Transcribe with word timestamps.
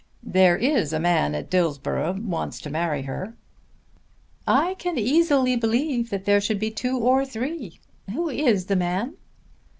"There 0.23 0.57
is 0.57 0.93
a 0.93 0.99
man 0.99 1.35
at 1.35 1.47
Dillsborough 1.47 2.19
wants 2.21 2.59
to 2.61 2.71
marry 2.71 3.03
her." 3.03 3.35
"I 4.47 4.73
can 4.79 4.97
easily 4.97 5.55
believe 5.55 6.09
that 6.09 6.25
there 6.25 6.41
should 6.41 6.57
be 6.59 6.71
two 6.71 6.97
or 6.97 7.23
three. 7.23 7.79
Who 8.11 8.27
is 8.27 8.65
the 8.65 8.75
man?" 8.75 9.13